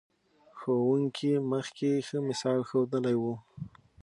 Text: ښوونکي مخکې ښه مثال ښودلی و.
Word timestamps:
ښوونکي 0.59 1.31
مخکې 1.51 1.89
ښه 2.07 2.17
مثال 2.29 2.59
ښودلی 2.69 3.15
و. 3.21 3.23